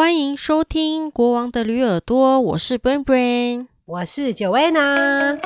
[0.00, 5.38] 欢迎收听《国王的驴耳朵》，我是 Brain Brain，我是 Joanna。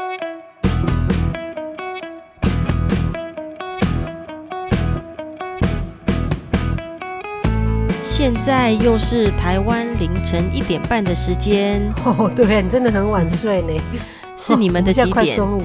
[8.05, 13.73] 现在又是台湾凌晨一点半的时间哦，对，你真的很晚睡呢。
[14.37, 15.09] 是你们的几点？
[15.09, 15.63] 哦、快中午，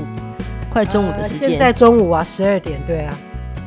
[0.71, 1.41] 快中午的时间。
[1.41, 3.15] 呃、现在中午啊，十二点，对啊。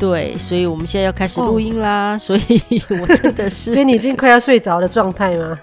[0.02, 5.56] 对，所以我们现在要开始录音啦，哦、 所以我真的是， 所以你已经快要睡着的状态吗？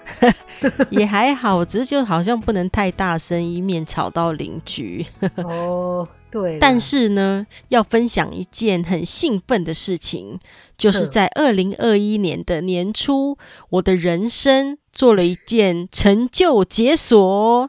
[0.88, 5.04] 也还好，只是就好像不能太大声，以免吵到邻居。
[5.44, 6.58] 哦，对。
[6.58, 10.38] 但是呢，要分享一件很兴奋的事情，
[10.78, 13.36] 就是在二零二一年的年初，
[13.68, 17.68] 我的人生做了一件成就解锁。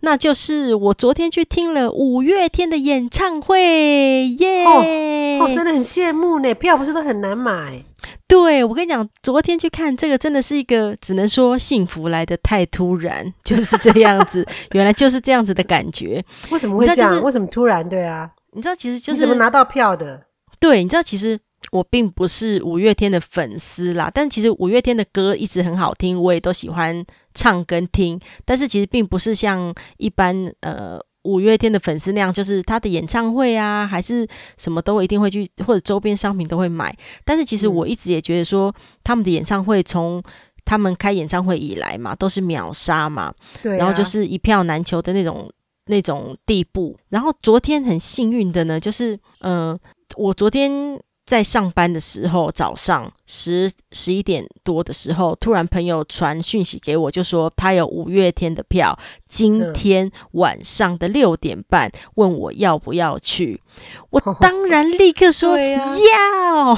[0.00, 5.40] 那就是我昨天去听了五月天的演唱会，耶、yeah!
[5.40, 5.44] 哦！
[5.44, 7.84] 哦，真的很羡慕呢，票不是都很难买？
[8.26, 14.46] 对，我跟你讲，昨天去看这个真的是一个，只能说幸福来的太突然，就是这样子。
[14.72, 16.24] 原来就是这样子的感觉。
[16.50, 17.10] 为什么会这样？
[17.10, 17.86] 就是、为什么突然？
[17.88, 20.22] 对啊，你知道，其实就是你怎么拿到票的？
[20.58, 21.38] 对，你知道，其实。
[21.72, 28.18] 我并不是五月天的粉丝啦，但其实五月天的歌一直很好听，我也都喜欢唱跟听。
[28.44, 36.96] 但是其实并不是像一般呃五月天的粉丝那样，就是他的演唱会啊，还是什么都一定会去，或者周边商品都会买。
[37.24, 38.74] 但是其实我一直也觉得说，
[39.04, 40.20] 他们的演唱会从
[40.64, 45.48] 他们开演唱会以来嘛，都是秒杀嘛，对啊，然后就是一票难求的那种
[45.86, 46.98] 那种地步。
[47.10, 49.78] 然后昨天很幸运的呢，就是呃，
[50.16, 50.98] 我昨天。
[51.30, 63.62] 在上班的时候，早上十十一点多的时候，突然朋友传讯息给我，就说他有五月天的票，今天晚上的六点半，问我要不要去。
[64.10, 66.76] 我 当然立刻说要，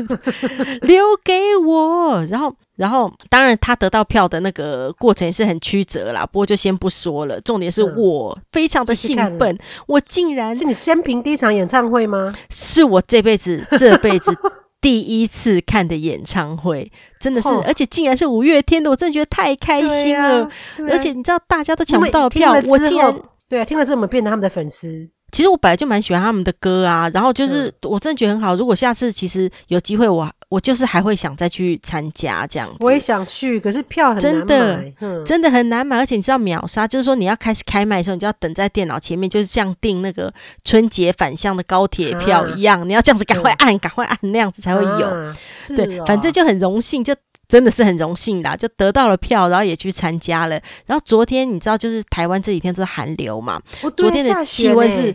[0.80, 2.24] 留给我。
[2.30, 2.56] 然后。
[2.82, 6.26] 然后，当然，他得到票的那个过程也是很曲折啦。
[6.26, 7.40] 不过就先不说了。
[7.42, 12.32] 重点是我非常的兴奋，我竟然是你生平第一场演唱会吗？
[12.50, 14.36] 是我这辈子这辈子
[14.80, 16.90] 第一次看的演唱会，
[17.20, 20.50] 真的是，而且竟然是五月天的，我真的觉得太开心了。
[20.90, 23.14] 而且你知道，大家都抢不到票，我竟然
[23.48, 25.08] 对啊，听了之后我们变成他们的粉丝。
[25.30, 28.54] 其实我本来就蛮喜欢他们的歌啊，然后就是我真的觉得很好。
[28.54, 32.76] 如果下次其实有机会，我我就是还会想再去参加这样子。
[32.80, 35.96] 我也想去，可是票很难买，真的，嗯、真的很难买。
[35.98, 40.32] 而且你知道秒杀，就是说你要开始开卖的时候，你就要等在电脑前面，就是像订那个
[40.64, 45.06] 春节返乡的高铁票一样，啊、你要这样子赶快按，赶快按那样子才会有。
[45.06, 45.36] 啊
[45.70, 47.14] 哦、对，反正就很荣幸，就
[47.48, 50.60] 真的是很荣幸啦，就得到了票，然后也去参加了。
[50.86, 55.14] 然后昨天你知道，就是台湾这几天都是寒流嘛，哦、昨天的气温是。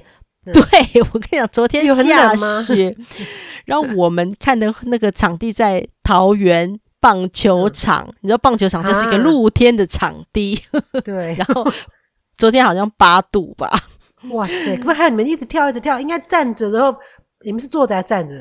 [0.53, 2.95] 对，我跟你讲，昨天下雪，
[3.65, 11.35] 然后我们看的那个场地在桃园棒球场，嗯、你知道棒球场就是一个露天的场地，啊、 对。
[11.35, 11.65] 然后
[12.37, 13.69] 昨天好像八度吧，
[14.31, 14.77] 哇塞！
[14.77, 16.97] 可不还有你们一直跳一直跳，应该站着，然后
[17.45, 18.35] 你们是坐着还是站着？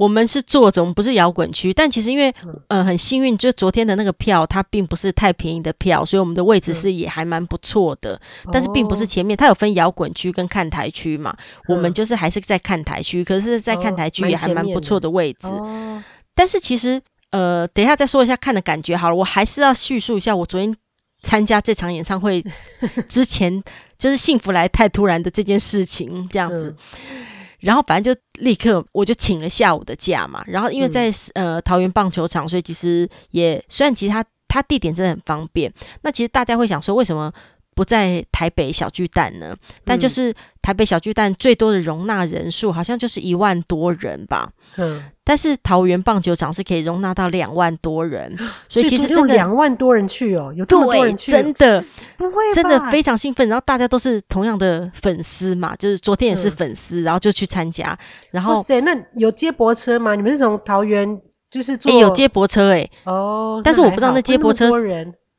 [0.00, 2.34] 我们是坐着，我们不是摇滚区，但其实因为
[2.68, 8.18] 呃很幸运，就昨天的那个票它并不是太便宜的票，所以我们的位置是也还蛮不错的。
[8.46, 11.36] 嗯、但是并不是前面，它有分摇滚区跟看台区嘛，
[11.68, 15.48] 嗯、我们就是还是在看台区，可是，在看台区也还蛮不错的位置。
[15.48, 16.02] 哦、
[16.34, 16.98] 但是其实
[17.32, 20.74] 呃，等一下再说一下看的感觉好了，我还是要叙述一下我昨天
[21.20, 22.42] 参加这场演唱会
[23.06, 23.62] 之前，
[23.98, 26.74] 就是幸福来太突然的这件事情，这样子。
[27.10, 27.26] 嗯
[27.60, 35.72] 然后反正就立刻我就请了下午的假嘛，然后因为在、嗯、呃桃园棒球场，所以其实也虽然其实它它地点真的很方便，
[36.02, 37.32] 那其实大家会想说为什么
[37.74, 39.54] 不在台北小巨蛋呢？
[39.84, 44.50] 但就是台北小巨蛋最多的容纳人数好像就是一万多人吧。
[44.76, 45.02] 嗯。
[45.22, 48.36] 但是桃园棒球场是可以容纳到两万多人，
[48.68, 51.80] 所以其实真的两万多人去哦，有这么多人去，真的
[52.16, 53.48] 不会，真的非常兴奋。
[53.48, 57.96] 然后大家都是同样的粉丝嘛，就是昨天也是粉丝，嗯、然后就去参加。
[58.32, 60.16] 然后，哇塞，那有接驳车吗？
[60.16, 61.92] 你们是从桃园就是坐？
[61.92, 64.68] 欸、有接驳车哎、欸，哦，但是我不知道那接驳车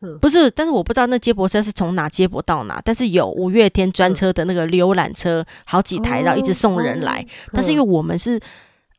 [0.01, 2.81] 是，不是，但是我不知道那接驳车是从哪接驳到哪。
[2.83, 7.21] 但是有五月天专车的那个游览车，好几台，然后一直送人来。
[7.21, 8.39] 哦、但是因为我们是。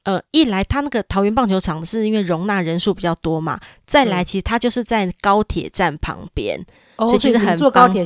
[0.04, 6.58] 呃，一来他那个桃园棒球场是因为容纳人数比较多嘛，再来其实他就是在高铁站旁边，
[6.96, 8.04] 嗯、所以其实很方便。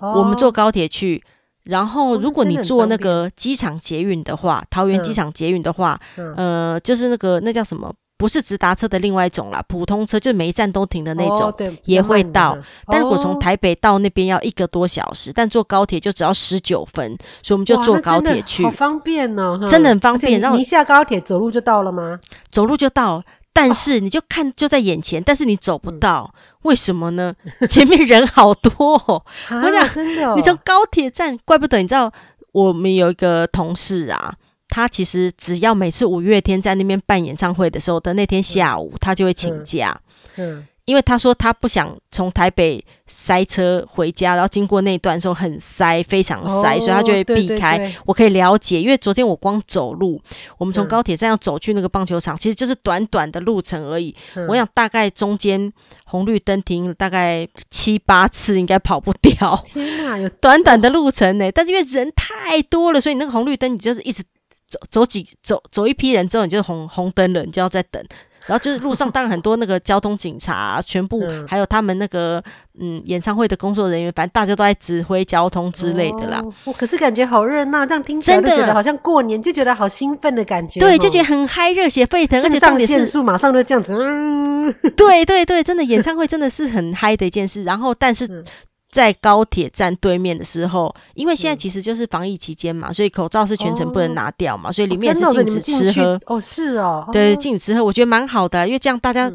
[0.00, 1.22] 哦、我们坐高铁去，
[1.62, 6.00] 然后如果你坐那个机场捷运的话，桃园机场捷运的话，
[6.34, 7.94] 呃，就是那个那叫什么？
[8.20, 12.54] 不是直达车的另外一种啦，普通车就每一站都停的那种，哦、对也会到。
[12.86, 20.38] 但如果从台北到那边要一个多小时，哦、但坐高铁就只要十九分，所以我们就坐高铁去，好方便哦，真的很方便。
[20.38, 22.20] 然后你一下高铁走路就到了吗？
[22.50, 23.24] 走路就到，
[23.54, 26.34] 但是你就看就在眼前，但是你走不到，
[26.64, 27.34] 为什么呢？
[27.70, 28.70] 前面人好多，
[29.64, 32.12] 我讲真的，你从高铁站，怪不得你知道，
[32.52, 34.34] 我们有一个同事啊，
[34.70, 40.00] 他其实只要每次五月天在那边办演唱会的时候的那天下午，他就会请假。
[40.36, 40.66] 嗯。
[40.86, 47.76] 因为他说他不想从台北塞车回家，然后经过那段的时候很塞，非常塞，哦、所以他就会避开。
[47.76, 50.20] 对对对，我可以了解，因为昨天我光走路，
[50.58, 54.12] 我们从高铁站要走去那个棒球场，嗯、其实就是短短的路程而已。
[54.34, 55.72] 嗯、我想大概中间
[56.06, 59.62] 红绿灯停大概七八次，应该跑不掉。
[59.66, 61.52] 天哪，有短短的路程呢！
[61.52, 64.24] 但是因为人太多了，所以那个红绿灯你就是一直
[64.70, 68.02] 走走几走走一批人之后，你就红红灯了，你就要再等。
[68.46, 72.42] 然后就是路上当然很多那个交通警察、啊，全部还有他们那个
[72.80, 76.42] 嗯演唱会的工作人员，反正大家都在指挥交通之类的啦。
[76.64, 80.80] 我、哦、可是感觉好热闹，这样听起来真的好像过年，就觉得好兴奋的感觉。
[80.80, 83.98] 对，就觉得很嗨，热血沸腾，而且上限速马上就这样子。
[84.00, 87.62] 嗯、 对对对，真的演唱会真的是很嗨的一件事。
[87.64, 88.42] 然后但是。
[88.90, 96.20] 嗯在高铁站对面的时候，因为现在其实就是防疫期间嘛，嗯、所以口罩是全程不能拿掉嘛，哦、所以里面是禁止吃喝。
[96.26, 99.30] 哦，是哦，对，禁止吃喝，我觉得蛮好的，因为这样大家，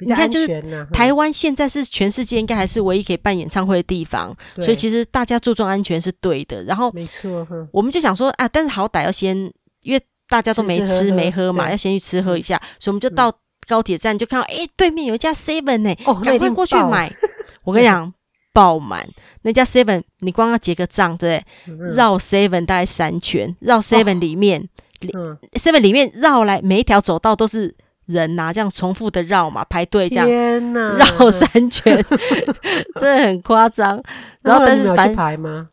[0.00, 6.64] 你看，就是台湾现在是全世界应该还是唯一可以办演唱会的地方，嗯、所以其实大家注重安全是对的。
[6.64, 9.36] 然后，没错，我们就想说啊，但是好歹要先，
[9.82, 10.00] 因为
[10.30, 13.30] 大家都没吃，没喝嘛，要先去吃喝一下，所以我们就到
[13.66, 17.12] 高铁站就看到，哎、欸，对面有一家 Seven 呢，哦，赶快过去买。
[17.64, 18.10] 我跟你讲。
[18.52, 19.06] 爆满
[19.42, 21.90] 那家 Seven，你光要结个账，对不对？
[21.92, 24.68] 绕 Seven 大概三圈，绕 Seven 里面
[25.52, 27.74] ，Seven 里面绕来每一条走道都是
[28.06, 32.04] 人呐，这样重复的绕嘛，排队这样，天哪， 绕三圈，
[33.00, 34.02] 真的很夸张。
[34.42, 35.66] 然后但是排排吗？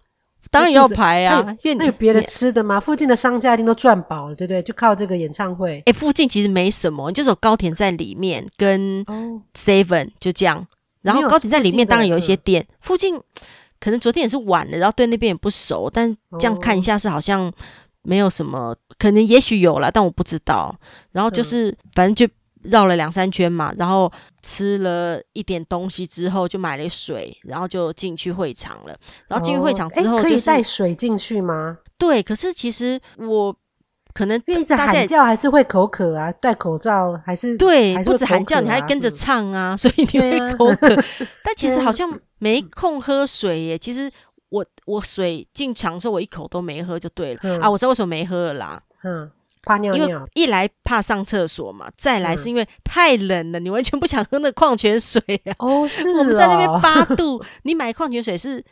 [0.52, 2.80] 当然要排啊，因为那有别的吃的吗？
[2.80, 4.62] 附近的商家一定都赚饱了，对不对？
[4.62, 5.82] 就靠这个演唱会。
[5.86, 9.04] 哎，附近其实没什么，就走高铁在里面跟
[9.54, 10.66] Seven 就这样。
[11.06, 13.16] 然后高铁在里面当然有一些店，附近
[13.80, 17.52] 可能昨天也是晚了，然后对那边也不熟，但这样看一下是好像
[18.02, 20.76] 没有什么，可能也许有了，但我不知道。
[21.12, 22.28] 然后就是反正就
[22.64, 24.12] 绕了两三圈嘛，然后
[24.42, 28.98] 吃了一点东西之后就买了水，然后就进去会场了。
[29.28, 31.78] 然后进去会场之后，可以带水进去吗？
[31.98, 33.56] 对，可是其实我。
[34.16, 40.96] 可能因为一直喊叫还是会口渴啊，戴口罩还是对，不止喊叫，你还跟着唱啊，嗯、所以你会口渴。
[40.96, 41.06] 啊、
[41.44, 42.10] 但其实好像
[42.40, 43.78] 没空喝水耶。
[43.78, 44.10] 其实
[44.48, 47.70] 我我水进场的时候，我一口都没喝就对了、嗯、啊。
[47.70, 49.30] 我知道为什么没喝了啦，嗯，
[49.64, 50.08] 怕尿尿。
[50.08, 55.52] 因为一来怕上厕所嘛，再来是因为太冷了，你完全不想喝那矿泉水啊。
[55.60, 56.20] 哦， 是哦。
[56.20, 58.64] 我们在那边八度， 你买矿泉水是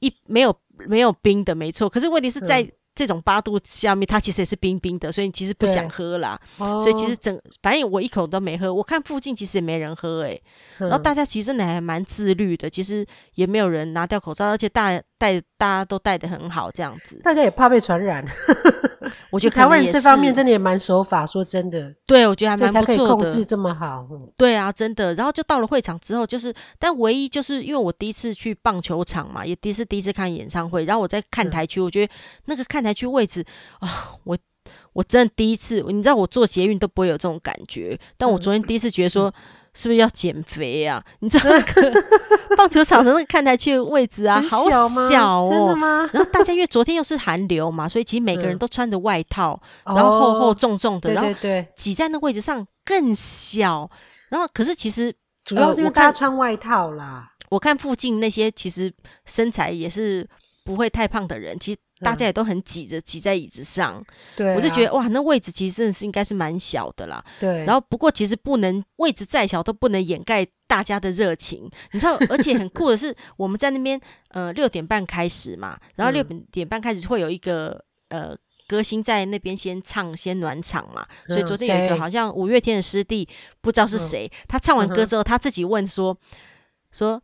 [0.00, 0.56] 一没有
[0.88, 1.86] 没有冰的，没错。
[1.86, 2.66] 可是问题是在。
[2.96, 6.40] 嗯这种八度下面，它其实也是冰冰的，所以你其实不想喝啦。
[6.56, 8.72] 哦、所以其实整，反正我一口都没喝。
[8.72, 10.42] 我看附近其实也没人喝、欸，诶、
[10.78, 17.18] 嗯、然后大家其实真的还蛮自律的，其实也没有人拿掉口罩，而且大戴大家都带得很好，这样子。
[17.22, 18.24] 大家也怕被传染。
[19.30, 21.94] 我觉得台湾人这方面真的也蛮守法，说真的。
[22.06, 22.86] 对，我觉得还蛮不错的。
[22.86, 24.06] 可以控制这么好。
[24.36, 25.14] 对啊，真的。
[25.14, 32.12] 然后就到了会场之后，就是，但唯一就是因为我第一次去棒球场嘛，也第一次第一次看演唱会，然后我在看台区，嗯、我觉得
[32.46, 33.44] 那个看台区位置
[33.80, 34.38] 啊、哦，我
[34.92, 39.32] 我真的第一次，你知道我坐捷运都不会有这种感觉，但我昨天第一次觉得说。
[39.76, 41.00] 是不是要减肥啊？
[41.20, 42.02] 你知道那个
[42.56, 45.48] 棒球场的那个看台区的位置啊，好小哦！
[45.52, 46.08] 真的吗？
[46.12, 51.30] 然后大家因为昨天又是寒流嘛， 所以其实每个人都穿着外套，然后厚厚重重的，然后
[51.76, 53.88] 挤在那位置上更小。
[54.30, 57.30] 然后可是其实主要是因为大家穿外套啦。
[57.50, 58.92] 我看附近那些其实
[59.24, 60.28] 身材也是
[60.64, 61.78] 不会太胖的人，其实。
[62.00, 64.04] 大家也都很挤着挤在椅子上，
[64.36, 67.24] 对、啊，我就觉得哇，那位置其实真的是应该是蛮小的啦。
[67.40, 73.98] 对，然后不过其实不能位置再小都不能掩盖大家的热情，你知道，而且很酷的是我们在那边
[74.28, 76.22] 呃六点半开始嘛，然后六
[76.52, 78.36] 点半开始会有一个呃
[78.68, 83.26] 歌星在那边先唱先暖场嘛，嗯、所以昨天有一个好像五月天的师弟
[83.62, 86.14] 不知道是谁，嗯、他唱完歌之后他自己问说
[86.92, 87.22] 说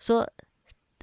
[0.00, 0.28] 说。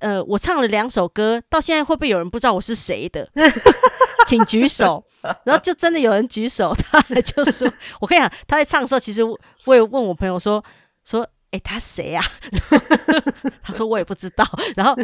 [0.01, 3.29] 说呃，我唱了两首歌，到现在会不会有人不知道我是谁的？
[4.27, 5.03] 请举手。
[5.43, 7.67] 然后就真的有人举手，他就说
[7.99, 10.63] ：“我跟你讲，他在唱的时候，其实我也问我朋友说
[11.03, 12.23] 说，哎、欸，他谁啊？”
[13.63, 14.45] 他说我也不知道。
[14.75, 14.95] 然后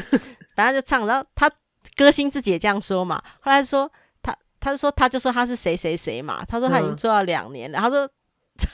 [0.56, 1.50] 反正就唱，然后他
[1.96, 3.20] 歌星自己也这样说嘛。
[3.40, 6.46] 后来说他，他就说他就说他是谁谁谁嘛。
[6.48, 7.80] 他说他已经做了两年了。
[7.80, 8.08] 他说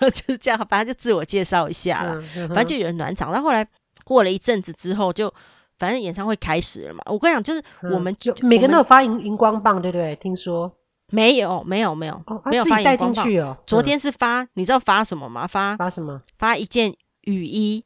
[0.10, 2.22] 就是这样，反正就自我介绍一下了。
[2.50, 3.32] 反正就有人暖场。
[3.32, 3.66] 然后后来
[4.04, 5.34] 过了一阵子之后就。
[5.78, 10.16] 反正演唱会开始了嘛，我跟你讲，就是我们就、嗯、每个人都有发荧荧光棒，对不对？
[10.16, 10.72] 听说
[11.12, 13.58] 没有，没有，没有，哦、没有发荧光棒去哦。
[13.66, 15.48] 昨天是发，嗯、你知道发什么吗？
[15.48, 16.22] 发发什么？
[16.38, 17.84] 发一件雨衣。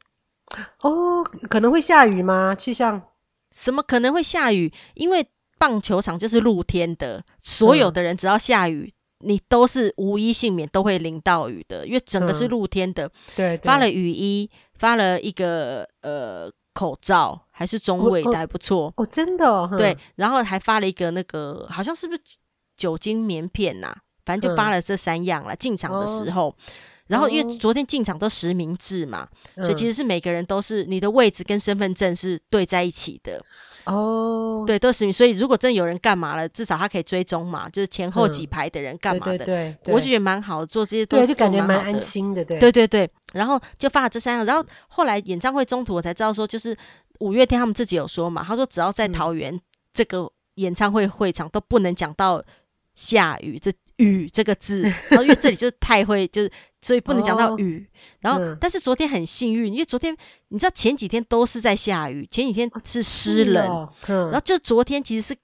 [0.80, 2.54] 哦，可能会下雨吗？
[2.54, 3.00] 气象？
[3.52, 4.72] 什么可能会下雨？
[4.94, 5.26] 因为
[5.58, 13.06] 棒球场就是露天的，所有的人只要下雨，嗯、你都是无一幸免，都会淋到雨的，因为整个是露天的。
[13.06, 18.92] 嗯、对，对，发了雨衣，发了一个呃口罩，还是中卫的，还不错。
[18.96, 19.72] 哦，真的、哦。
[19.78, 22.20] 对，然后还发了一个那个，好像是不是
[22.76, 23.96] 酒精棉片呐、啊？
[24.24, 25.54] 反正就发了这三样了。
[25.54, 26.48] 进、嗯、场的时候。
[26.48, 26.54] 哦
[27.08, 33.44] 然后，因为昨天进场都实名制嘛，嗯、所以其实是每个人都是你的位置跟身份证是对在一起的
[33.84, 34.64] 哦。
[34.66, 35.12] 对，都实名。
[35.12, 39.34] 所以如果真的有人干嘛了，至少他可以追踪嘛，就是前后几排的人干嘛的。
[39.34, 42.42] 嗯、对，对，对，对，我就觉得蛮好的，做这些都对，就感觉蛮安心的。
[42.42, 43.10] 对，对对对。
[43.34, 46.74] 然后就发了这三样，然后后来演唱会中途我才知道说，就是
[47.22, 49.58] 五月天他们自己有说嘛，他说只要在桃园
[49.92, 52.42] 这个演唱会会场都不能讲到
[52.94, 56.50] 下雨这雨这个字， 然后因为这里就是太会就是。
[56.84, 57.86] 所以不能讲到雨，哦、
[58.22, 60.12] 然后、嗯、但是昨天很幸运，因为昨天
[60.48, 63.88] 你知道前几天都是在下雨，前几天是湿冷，哦。
[64.08, 65.36] 嗯、然后就昨天其实是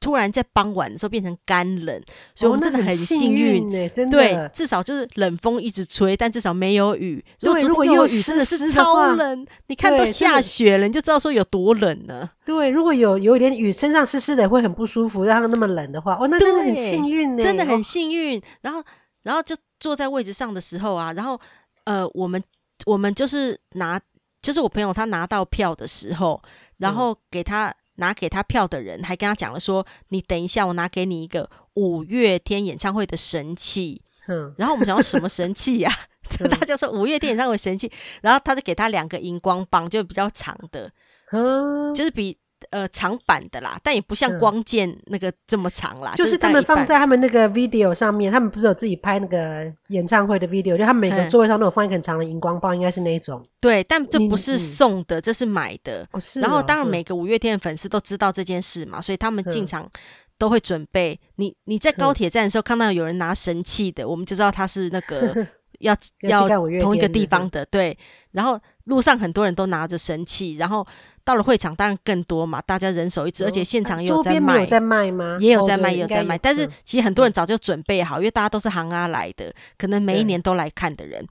[0.00, 2.02] 突然在傍晚的时候变成干冷，
[2.34, 7.24] 所以我们真的很幸运，哦、很幸运对，至少就是冷风一直吹，但至少没有雨。
[7.40, 12.30] 如果如果有雨，真的是超冷，你看都下雪了，你就知道说有多冷呢。
[12.44, 18.40] 对，如果有有一点雨，身上湿湿的会很不舒服，让它那么冷的话，哦，那真的很幸运呢，真的很幸运。
[18.62, 18.82] 然后，
[19.22, 19.56] 然后就。
[19.80, 21.40] 坐在位置上的时候啊，然后
[21.84, 22.42] 呃，我们
[22.84, 23.96] 我们就是拿，
[24.42, 26.42] 就是我朋友他拿到票的时候，
[26.78, 35.96] 然后给他、嗯、拿给他票的人还跟他讲了说：“你等一下，我拿给你一个五月天演唱会的神器。”嗯，然后我们想要什么神器呀、啊？
[36.40, 37.90] 嗯、他就说五月天演唱会神器，
[38.20, 40.90] 然后他就给他两个荧光棒，就比较长的，
[41.32, 42.36] 嗯，就是比。
[42.70, 46.12] 呃，长版的啦，但也不像光剑那个这么长啦。
[46.12, 53.42] 嗯、就是他们放在他们那个 video 上面，他们不是有自己拍那个演唱会的 video，就他们每个座位上都有放一个很长的荧光棒，应该是那一种。
[53.58, 56.06] 对，但这不是送的，这是买的。
[56.12, 56.40] 哦、是。
[56.40, 59.88] 然后，当然每个五月天的粉丝都知道这件事嘛，所以他们进场
[60.36, 61.18] 都会准备。
[61.36, 65.46] 你你在高铁站的时候看到有人拿神器的，我们就知道他是那个
[65.80, 66.46] 要要
[66.80, 67.64] 同一个地方的。
[67.64, 67.96] 对。
[68.32, 70.86] 然后路上很多人都拿着神器，然后。
[71.28, 75.36] 到了会场当然更多嘛，大家人手一支，而且现场也有在卖，有在卖吗？
[75.38, 76.38] 也有在卖，也有在卖。
[76.38, 81.22] 但是其实很多人早就准备好，因为大家都是行啊来的，可能每一年都来看的人。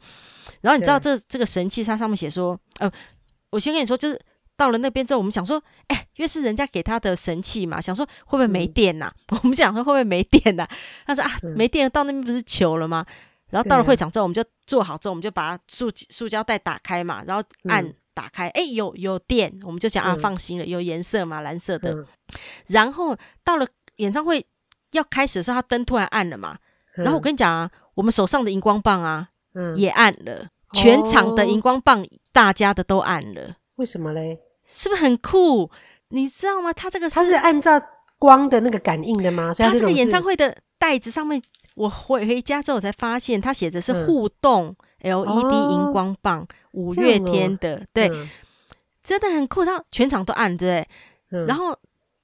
[0.61, 2.87] 然后你知道这这个神器，它上面写说，呃，
[3.49, 4.21] 我先跟你说，就是
[4.55, 9.11] 到了那边之后，我们想说，哎，因为是人家给他的神器嘛，想说会不会没电呐？
[9.41, 10.67] 我们想说会不会没电呐？
[11.07, 13.03] 他说啊，没电，到那边不是求了吗？
[13.49, 17.91] 然后到了会场之后，我们就做好之后，我们就把塑塑胶袋打开嘛，然后按。
[18.17, 21.95] 打开，哎，有有电，我们就想啊，放心了，有颜色嘛，蓝色的。
[22.65, 24.43] 然后到了演唱会
[24.93, 26.57] 要开始的时候，他灯突然暗了嘛。
[26.95, 29.29] 然后我跟你讲啊，我们手上的荧光棒啊，
[29.75, 33.57] 也暗了，全场的荧光棒，大家的都暗了。
[33.75, 34.39] 为什么嘞？
[34.73, 35.69] 是不是很酷？
[36.07, 36.73] 你知道吗？
[36.73, 37.79] 他这个他是按照
[38.17, 39.53] 光的那个感应的吗？
[39.55, 41.39] 他这个演唱会的袋子上面，
[41.75, 46.47] 我回回家之后才发现，他写的是互动 LED 荧光棒。
[46.71, 48.29] 五月天的，对，嗯、
[49.01, 50.87] 真的很酷，然后全场都暗，对，
[51.31, 51.75] 嗯、然后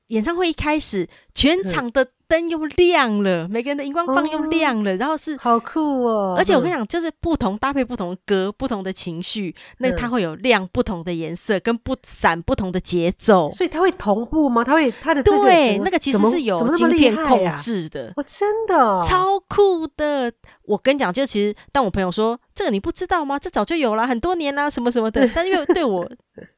[0.07, 6.33] 演唱会一开始，全场的灯又亮了，嗯、每个人的荧光棒又亮了，哦、然后是好酷哦！
[6.35, 14.63] 而且我跟你讲，就是不同搭配不同的歌，不同的情绪，嗯、那它会有亮不同的颜色，跟不闪不同的节奏，所以它会同步吗？
[14.63, 20.31] 它会它的、这个、对那个其实是有晶片控制的，我、啊哦、真的、哦、超酷的。
[20.65, 23.37] 我跟你讲，就其实，当我朋友说这个你不知道吗？
[23.37, 25.29] 这早就有了很多年啦，什么什么的。
[25.35, 26.09] 但因为对我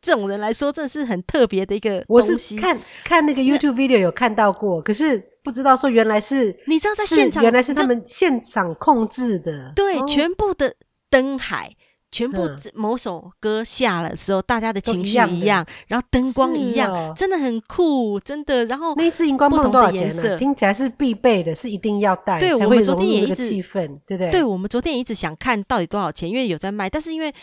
[0.01, 2.31] 这种人来说，这是很特别的一个东西。
[2.31, 10.73] 我是看看那个 YouTube video 有看到过，可是不知道说原来是你知道在现场，原来是他们现场控制的，对，全部的
[11.09, 11.71] 灯海。
[12.11, 18.63] 全部某首歌下了之后，大家的情绪一样，然后灯光一样，真的很酷，真的。
[18.67, 20.37] 然后那支荧光棒多少钱呢？
[20.37, 22.39] 听起来是必备的，是一定要带。
[22.39, 24.31] 对，我们昨天也一直气氛，对不对？
[24.31, 27.33] 对，我们昨天也一直想看到底多少钱，因为有在卖，但是因为。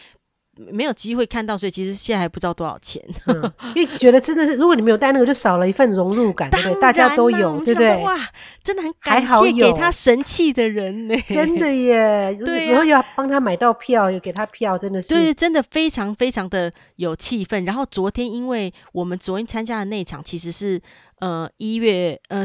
[0.54, 3.02] 没有机会看到，所以其实现在还不知道多少钱。
[3.26, 6.80] 嗯、因为觉得真的是，如果你没有带那个，就少了一份融入感，对不对？
[6.80, 7.97] 大家都有，对不对？
[8.02, 8.18] 哇，
[8.62, 12.37] 真的很感谢给他神器的人呢，真的耶！
[12.44, 17.64] 对、啊，然后又要帮他买到票，又给他票，真的是对，真的非常非常的有气氛。
[17.66, 20.78] 然后昨天，因为我们昨天参加的那场其实是
[21.23, 22.45] 呃一月呃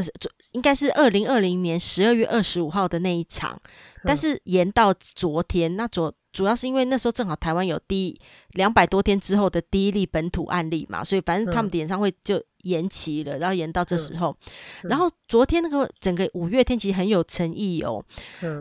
[0.52, 3.60] 应该是二零二零年十二月二十五号的那一场，
[4.04, 5.74] 但是延到昨天。
[5.74, 8.20] 那昨主要是因为那时候正好台湾有第一
[8.52, 14.36] 两百多天之后的第一例本土案例嘛，所以反正他们的演唱会就延期了，然后延到这时候。
[14.84, 18.00] 然后昨天那个整个五月天其实很有诚意哦，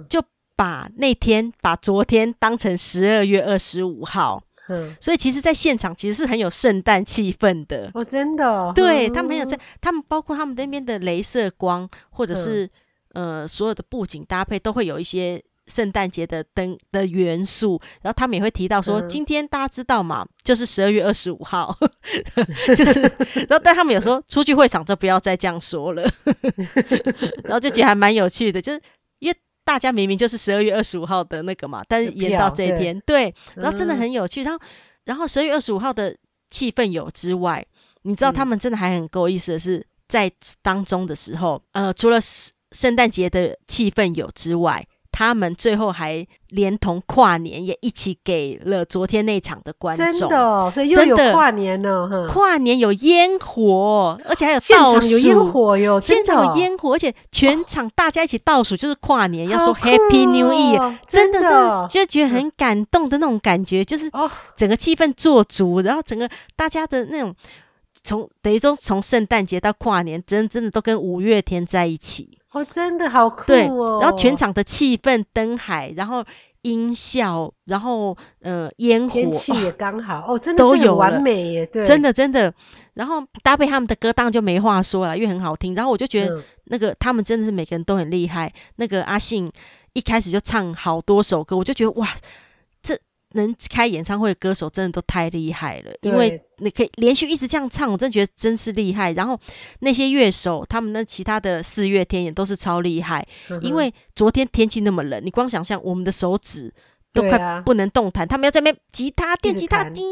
[0.10, 0.20] 就
[0.56, 4.42] 把那天把昨天当成十二月二十五号。
[4.70, 8.72] 嗯，所以其实，在现场其实是很有圣诞气氛的哦，真的、哦。
[8.76, 12.66] 对他们很有在，他们包括他们那边的镭射光，或者是、
[13.14, 17.80] 嗯、呃所有的布景搭配，都会有一些圣诞节的灯的元素。
[18.02, 20.26] 然后他们也会提到说，嗯、今天大家知道嘛？
[20.44, 21.78] 就是十二月二十五号，
[22.76, 23.02] 就是。
[23.02, 26.04] 然后但他们有时候出去会场就不要再这样说了，
[27.46, 28.82] 然后就觉得还蛮有趣的，就是。
[29.68, 34.42] 大家明明就是十二月二十五号的那个嘛，但是延到这一天，对，对，然后真的很有趣。
[34.42, 34.66] 嗯、然后，
[35.04, 36.16] 然后十二月二十五号的
[36.50, 37.66] 气氛有之外，
[38.04, 40.32] 你知道他们真的还很够意思的是，在
[40.62, 42.18] 当中的时候，呃，除了
[42.72, 44.88] 圣诞节的气氛有之外。
[45.18, 52.28] 他们最后还连同跨年也一起给了昨天那场的观众，真的、哦，所以又有跨年了。
[52.30, 64.12] 跨年有烟火，而且还有倒数，现场有烟火哟，现场有烟火，而且全场大家一起倒数，就是跨年，哦、要说 Happy New Year，真的，真的就觉得很感动的那种感觉，就是
[64.56, 67.34] 整个气氛做足，然后整个大家的那种
[68.04, 72.37] 从等于说从圣诞节到跨年，真真的都跟五月天在一起。
[72.58, 73.46] 哦，真的好酷哦！
[73.46, 73.62] 对，
[74.02, 76.24] 然后全场的气氛、灯海，然后
[76.62, 81.66] 音效，然后呃烟火，天气也刚好哦，真的是很完美耶！
[81.66, 82.54] 对，真的真的，
[82.96, 85.76] 然后搭配他们的歌，当然就没话说了，因为很好听。
[85.76, 88.52] 然后我就觉得那个、嗯、他们真的是每个人都很厉害。
[88.78, 89.52] 那个阿信
[89.94, 92.08] 一开始就唱好多首歌，我就觉得哇。
[93.34, 99.12] 能开演唱会的歌手真的都太厉害了，因为你可以连续一直这样唱，我真的觉得真是厉害。
[99.12, 99.40] 然后
[99.80, 103.28] 那些乐手，他们那其他的四月天也都是超厉害。
[103.62, 106.74] 因为昨天天气那么冷，你光想象我们的手指
[107.14, 110.04] 都快不能动弹，他们要在那边吉他、电吉他叮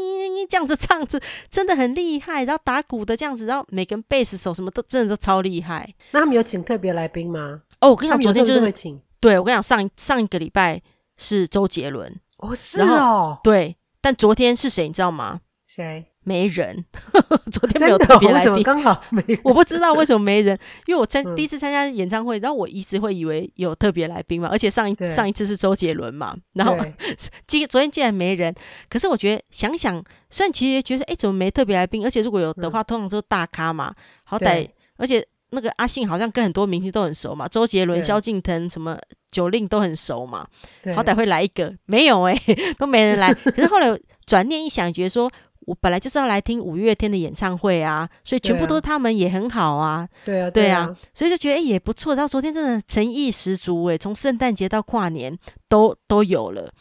[0.48, 1.20] 这样子唱着，
[1.50, 2.44] 真的很厉害。
[2.44, 5.92] 然后打鼓的这样子，然后每个人贝斯手什么都真的都超厉害。
[6.12, 7.62] 那他们有请特别来宾吗？
[7.80, 9.00] 哦，我跟你讲，昨天就是会请。
[9.18, 10.82] 对，我跟你讲，上上一个礼拜
[11.16, 12.14] 是周杰伦。
[12.38, 15.40] 哦，是哦，对，但昨天是谁，你知道吗？
[15.66, 16.06] 谁？
[16.22, 16.84] 没人。
[17.52, 19.38] 昨天没有特别来宾，刚好没人。
[19.44, 26.76] 我不知道为什么没人，因为我参第一次参加演唱会，然后我一直会以为有特别来宾嘛，而且上一上一次是周杰伦嘛，然后
[27.46, 28.52] 今昨天竟然没人。
[28.88, 32.04] 可是我觉得想想，虽然其实觉得，哎，怎么没特别来宾？
[32.04, 35.26] 而且如果有的话，通常都是大咖嘛，好歹，而且。
[35.50, 38.98] 那个阿信好像跟很多明星都很熟嘛，周杰伦、萧敬腾、什么
[39.36, 40.46] 九令都很熟嘛，
[40.94, 43.34] 好歹会来一个，没有哎、欸， 都没人来。
[43.54, 43.86] 可是后来
[44.24, 45.30] 转念一想，觉得说
[45.66, 52.14] 我本来就是要来听五月天的演唱会啊，所以全部都是他们也很好啊，对啊，对啊，所以就觉得哎、欸、也不错。
[52.14, 55.36] 然后昨天真的诚意十足哎、欸，从圣诞节到跨年
[55.68, 56.72] 都都有了，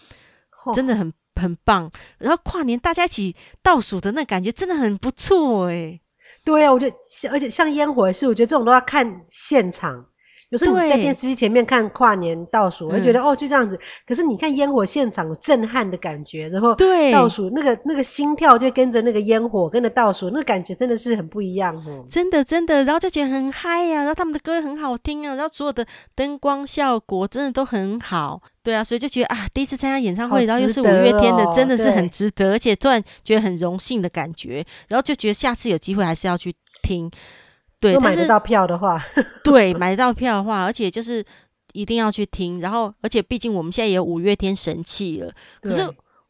[0.73, 1.91] 真的很很棒。
[2.19, 6.01] 然后跨年大家一起倒数的那感觉真的很不错哎、欸。
[6.45, 10.05] 对啊，我觉得像，而且像烟火也是，我觉得这种都要看现场。
[10.55, 13.77] 有时候你在电视机前面看跨年倒数，我会觉得、嗯、哦就这样子。
[14.07, 16.75] 可是你看烟火现场有震撼的感觉，然后
[17.11, 22.05] 倒数那个那个心跳就跟着那个烟火跟着倒数，那个感觉真的是很不一样哦。
[22.09, 28.41] 真的真的，然后就觉得很嗨呀、啊，然后他们的歌很好听啊，然后所有的灯光效果真的都很好。
[28.63, 37.11] 对啊，所以就觉得啊，第一次参加演唱会，哦、然后又是五月天的，真的是很值得，而且突然觉得很荣幸的感觉，然后就觉得下次有机会还是要去听。
[37.85, 38.99] 对，如果买得到票的话，
[39.43, 41.23] 对，买得到票的话，而且就是
[41.73, 42.59] 一定要去听。
[42.59, 45.87] 然后，而且毕竟我们现在也有五月天神器了，可是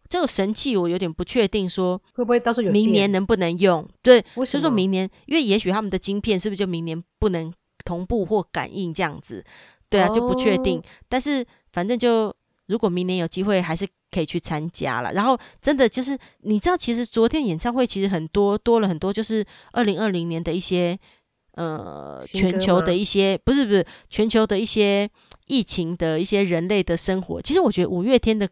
[0.10, 3.88] 这个神器我有点不确定，说会不会到时候有明年能不能用？
[4.02, 9.44] 对，所以说明年，因为也许他们的晶片是不是就明年不能同步或感应这样子？
[9.89, 10.80] 对啊，就不确定。
[10.80, 12.34] 哦、但是反正就。
[12.68, 15.13] 如果明年有机会，还是可以去参加了。
[15.13, 20.98] 然后真的就是，你知道，其实昨天演唱会其实很多多了很多，就是二零二零年的一些
[21.56, 25.10] 呃全球的一些不是不是全球的一些
[25.48, 27.41] 疫情的一些人类的生活。
[27.41, 28.48] 其实我觉得五月天的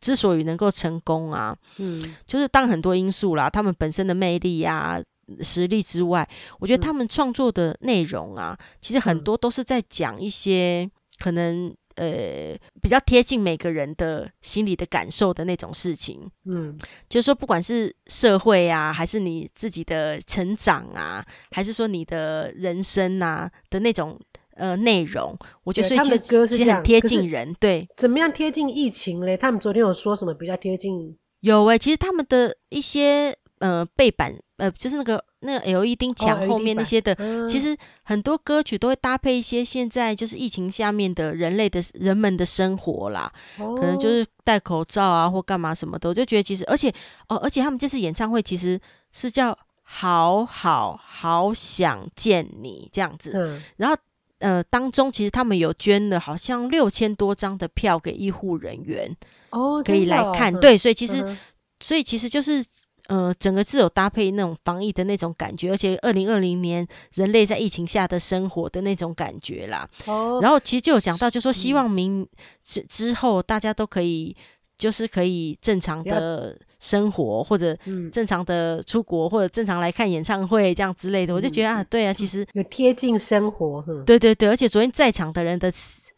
[0.00, 5.02] 之所以能够成功啊，嗯，就是当很多因素啦，他们本身的魅力呀、
[5.40, 11.74] 实力之外，我觉得他们创作的内容啊，其实很多都是在讲一些可能。
[11.96, 16.76] 呃，比较贴近每个人的心理的感受的那种事情，嗯，
[17.08, 24.18] 就是说，不管是社会啊，还是你自己的成长啊，还是说你的人生啊的那种
[24.56, 27.88] 呃内容，我觉得所以就其实很贴近人，对。
[27.96, 29.36] 怎么样贴近疫情嘞？
[29.36, 31.16] 他们昨天有说什么比较贴近？
[31.40, 35.24] 有诶、欸，其实他们的一些呃背板呃，就是那个。
[35.46, 46.92] 那个 LED 墙后面那些的，哦、其实很多歌曲都会搭配一些现在就是疫情下面的人类的人们的生活啦，哦、可能就是戴口罩啊或干嘛什么的，我就觉得其实而且
[47.28, 48.78] 哦，而且他们这次演唱会其实
[49.12, 53.96] 是叫好好好想见你这样子，嗯、然后
[54.40, 59.16] 呃当中其实他们有捐了好像六千多张的票给医护人员
[59.50, 61.38] 哦，可以来看，哦、对，所以其实、嗯、
[61.80, 62.62] 所以其实就是。
[63.08, 69.88] 呃，整个是有搭配那种防疫的那种感觉，而且二零二零年人类在疫情下的生活的那种感觉啦。
[70.06, 72.26] 哦，然后其实就有讲到，就说希望明
[72.64, 74.36] 之之后大家都可以，
[74.76, 77.76] 就是可以正常的生活，或者
[78.12, 81.32] 正常的出国，或者正常来看演唱会这样之类的。
[81.34, 83.84] 我就觉得啊，对啊，其实有贴近生活。
[84.04, 85.72] 对对对，而且昨天在场的人的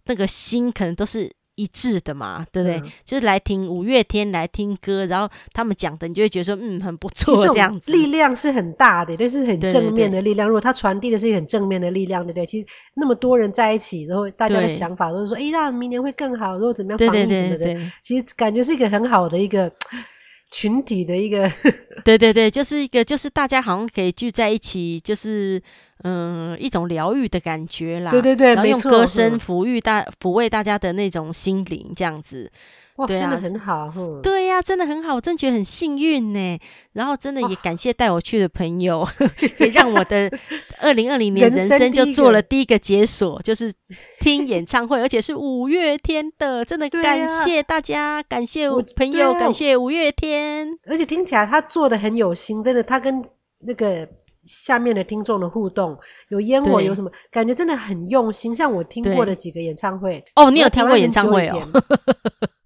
[0.06, 1.30] 那个心可能都是。
[1.58, 2.78] 一致的嘛，对不对？
[2.78, 7.90] 嗯、就是来听五月天来听歌，然后他们讲的，你就会觉得说，嗯，很不错，这样子。
[7.90, 10.36] 力量是很大的，对是很正面的力量。
[10.38, 12.46] 对对对，如果他传递的是一个很正面的力量，对不对？
[12.46, 17.76] 其实那么多人在一起，然后大家的想法都是说，哎对，让明年会更好，然后怎么样防疫什么的。
[18.02, 19.70] 其实感觉是一个很好的一个
[20.50, 21.50] 群体的一个。
[22.04, 25.62] 对对对，就是一个，就是大家好像可以聚在一起，就是。
[26.04, 32.48] 嗯，一种疗愈的感觉啦，对对对，然后用歌声，抚育大抚慰大家的那种心灵，这样子，
[32.98, 36.58] 哇，对啊，真的很好，嗯、对呀、啊，真的很好，我真觉得很幸运呢。
[36.92, 39.08] 然后真的也感谢带我去的朋友， 哦、
[39.56, 40.30] 可以让我的
[40.80, 43.72] 二零二零年人生就做了第一个解锁，就是
[44.20, 53.24] 听演唱会，而且是五月天的，真的感谢大家，啊、感谢我朋友，啊、感谢五月天，而且听起来他做的很有心，真的，他跟
[53.60, 54.08] 那个。
[54.44, 55.94] 下面的听众的互动，
[56.30, 58.56] 有烟火，有什么感觉，真的很用心。
[58.56, 61.68] 像我听过的几个演唱会，哦，你有听过演唱会哦？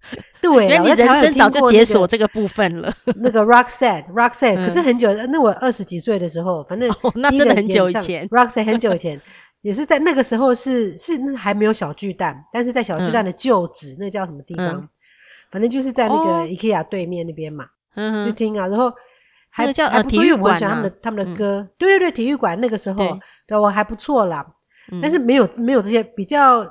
[0.43, 2.93] 对，原来你人生早就解锁这个部分了。
[3.17, 9.19] 那个 Roxette，Roxette，可是很久，那我二十几岁的时候，反正 那真的很久以前，Roxette 很久 以前，
[9.61, 14.87] 也是在那个时候是是那还没有小巨蛋，但是在小巨蛋的旧址，那叫什么地方？
[15.51, 17.65] 反正就是在那个 IKEA 对面那边嘛，
[18.25, 18.91] 就听啊，然后。
[19.55, 23.55] 还叫呃体育馆，他们的他们的歌，对对对，体育馆那个时候，对。
[23.55, 24.43] 我还不错啦。
[24.99, 26.65] 但是没有没有这些比较，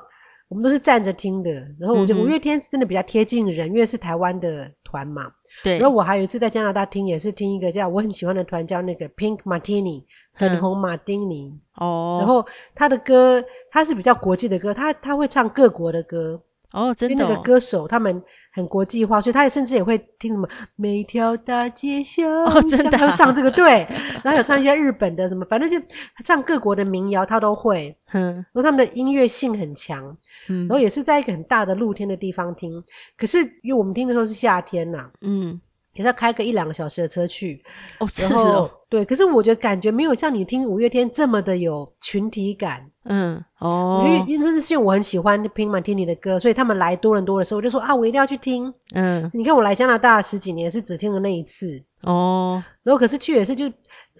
[0.53, 1.51] 我们都是站着听的。
[1.79, 5.31] 然后我觉得五月天是真的比较贴近人，因为是台湾的团嘛。
[5.63, 5.79] 对。
[5.79, 11.59] 然后我还有一次在加拿大听，也是听一个叫我很喜欢的团，叫那个 Pink Martini 粉红马丁尼。
[11.77, 12.17] 哦。
[12.19, 16.39] 然后他的歌，他是比较国际的歌，他他会唱各国的歌。
[16.73, 17.13] 哦，真的。
[17.15, 18.21] 因为那个歌手他们。
[18.53, 23.85] 很国际化，所以他也甚至也会听什么每条大街小巷，哦，真的，他会唱这个对，
[24.23, 25.77] 然后有唱一些日本的什么，反正就
[26.23, 27.93] 唱各国的民谣，他都会。
[28.13, 30.15] 嗯，然后他们的音乐性很强，
[30.47, 32.83] 嗯，然后也是在一个很大的露天的地方听，
[33.17, 35.59] 可是因为我们听的时候是夏天呐，嗯。
[35.95, 37.63] 也是要开个一两个小时的车去，
[37.99, 53.71] 哦，真是哦，对，可是我觉得感觉没有像你听五月天这么的有群体感，嗯，哦，我觉得真的是因为我很喜欢 Pink Martini 的歌，所以他们来多伦多的时候，我就说啊，我一定要去听，嗯，你看我来加拿大十几年是只听了那一次，哦，然后可是去也是就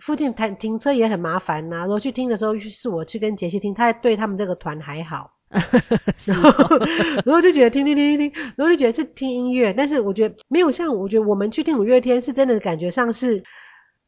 [0.02, 5.30] 附近停停车也很麻烦呐，然后去听的时候是我去跟杰西听，他对他们这个团还好。
[6.26, 6.78] 然后，
[7.24, 13.38] 然后就觉得听听听听听，然后就觉得是听音乐，但是我觉得没有像我觉得我们去听五月天是真的感觉上是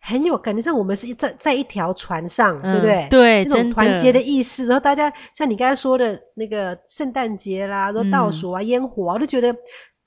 [0.06, 3.08] 很有感觉上我们是在在一条船上，对不对？
[3.10, 4.68] 对，那种团结的意识。
[4.68, 9.54] 然后大家像你刚才说的那个圣诞节啦，然后倒数啊，烟火啊，我就觉得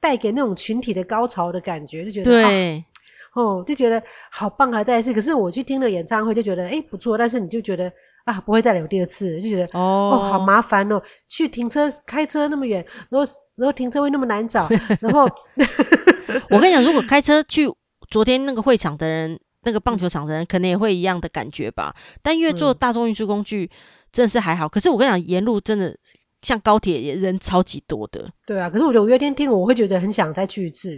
[0.01, 2.85] 带给那种群体的高潮的感觉，就觉得对
[3.35, 4.85] 哦，就觉得好棒啊！
[4.85, 7.93] 再一次，可是我去听了演唱会就觉得哎不错，但是你就觉得。
[8.25, 14.69] 啊，不会再来有第二次，就觉得哦，哦，好麻烦哦，去停车开车那么远，然后然后停车位那么难找，
[15.01, 15.27] 然后
[16.51, 17.67] 我跟你讲，如果开车去
[18.11, 21.95] 昨天那个会场的人，那个棒球场的人，可能也会一样的感觉吧。
[22.23, 23.71] 但因为坐大众运输工具，
[24.11, 24.67] 真的是还好。
[24.67, 25.95] 嗯、可是我跟你讲，沿路真的
[26.41, 28.27] 像高铁也人超级多的。
[28.47, 30.91] 对啊，可是我觉得五月天听了，我会觉得很想再去一次。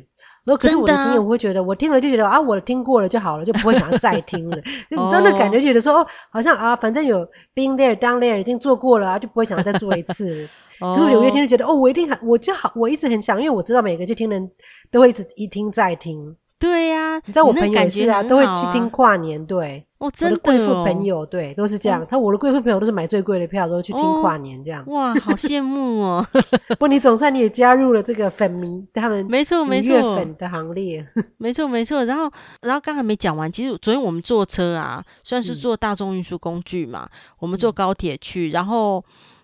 [0.45, 4.57] 然后可是我的经验，我会觉得我听了就觉得啊，我听过了就好了，就不会想要再听了。
[4.89, 10.49] 就你真的感觉觉得说哦，好像啊，反正有 been there done there 已经做过了啊，就不会想要再做一次。
[10.81, 14.51] 可是五月天就觉得哦，我一定很，我就好，我一直很想，因为我知道每个去听人
[14.91, 16.35] 都会一直一听再听。
[16.61, 19.45] 对呀，你知道我朋友也是啊，都会去听跨年。
[19.47, 22.07] 对，哦，真的，贵妇朋友对都是这样。
[22.07, 24.85] 他我的贵妇朋友都是买最贵的票，都去听跨年这样。
[24.89, 26.27] 哇，好羡慕哦！
[26.79, 31.05] 不，你总算你也加入了这个粉迷他们没错没错乐粉的行列。
[31.39, 32.05] 没错没错。
[32.05, 39.03] 然后然后刚才没讲完，其实昨天我们坐车啊，算是坐大众运输工具嘛，我们坐高铁去，然后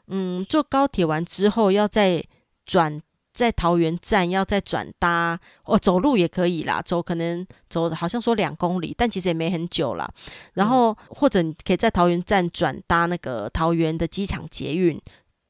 [0.08, 2.22] 嗯，坐高铁完之后要再
[2.66, 3.00] 转。
[3.36, 10.10] 在桃园站要再转搭，哦，走路也可以啦，走可能走好像说两公里，但其实也没很久啦。
[10.54, 14.98] 然后、嗯、或者你可以在桃园站转搭那个桃园的机场捷运，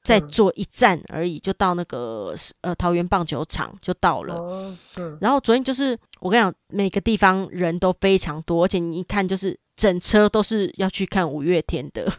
[0.03, 4.35] 再坐一站而已，就到那个呃桃园棒球场就到了。
[4.35, 12.13] 哦嗯、然后昨天就是我跟你讲，每个地方人都非常多，而且你一看就是整车都是要去看五月天的。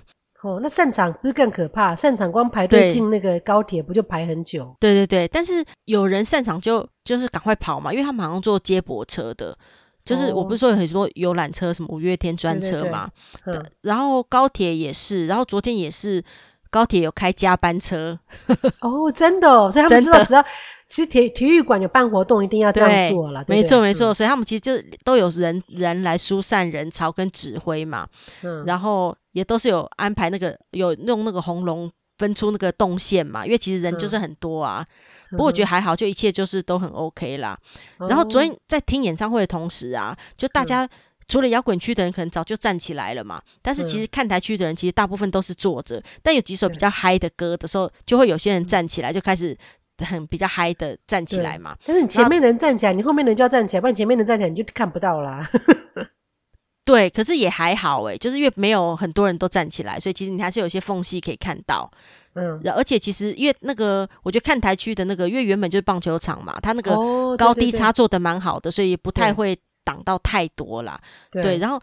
[0.43, 1.95] 哦，那散场不是更可怕？
[1.95, 4.75] 散场光排队进那个高铁不就排很久？
[4.79, 9.57] 对对对，但是有人散场就就是赶快跑嘛，因为他们好像坐接驳车的，
[10.05, 13.09] 就是我不是说有很多游览车，什么五月天专车嘛，
[13.43, 16.23] 对对对，然后高铁也是，然后昨天也是
[16.69, 18.17] 高铁有开加班车。
[18.81, 20.45] 哦，真的哦，所以他们知道只要。
[20.89, 23.43] 其实体体育馆有办活动，一定要这样做了。
[23.47, 24.71] 没错没错，所以他们其实就
[25.03, 28.07] 都有人人来疏散人潮跟指挥嘛。
[28.41, 34.85] 嗯，然后也都是有安排那个有用那个红龙分出那个动线嘛，因为其实人就是很多啊。
[35.29, 37.59] 嗯、不过我觉得还好，就一切就是都很 OK 啦。
[37.99, 40.87] 嗯、然后昨天在听演唱会的同时啊，就大家
[41.27, 49.57] 除了摇滚区的人可能早就站起来了嘛，但是其实看台区的人其实大部分都是坐着，但有几首比较嗨的歌的时候，就会有些人站起来就开始。
[50.05, 55.49] 很比较嗨的站起来嘛，但是你前面的人站起来，后你后面的人就要站起来，不然前面的人站起来你就看不到啦。
[56.85, 61.91] 对，可是也还好诶，就是因为没有很多人都站起来，所以其实你还是有一些缝隙可以看到。
[62.35, 66.95] 嗯，而且其实因为那个，我觉得看台区的那个，因为原本就是棒球场嘛，它那个
[67.35, 70.97] 高低差做的蛮好的，所以不太会挡到太多啦。
[71.29, 71.81] 对，对，然后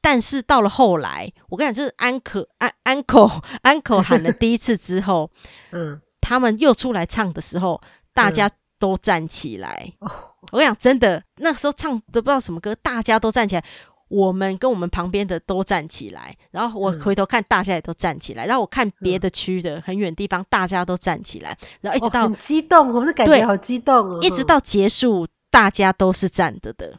[0.00, 3.28] 但是到了后来，我跟你讲，就是安可安安可
[3.60, 5.30] 安可喊了第一次之后，
[5.72, 6.00] 嗯。
[6.28, 7.80] 他们又出来唱的时候，
[8.12, 9.92] 大家都站起来。
[10.00, 10.10] 嗯、
[10.50, 13.62] 我跟你讲，真的，那时候唱都不知道什么歌，大家都站起来。
[14.08, 18.44] 我们跟我们旁边的都站起来，然后我回头看，大家也都站起来。
[18.44, 21.56] 嗯、然后我看别的区的很远地方，大家都站起来。
[21.80, 24.18] 然后一直到、哦、很激动，我们的感觉好激动哦。
[24.20, 26.98] 一直到结束，大家都是站着的。